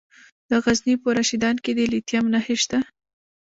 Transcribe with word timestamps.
د 0.49 0.51
غزني 0.63 0.95
په 1.03 1.09
رشیدان 1.19 1.55
کې 1.63 1.71
د 1.77 1.79
لیتیم 1.91 2.25
نښې 2.33 2.55
شته. 2.63 2.79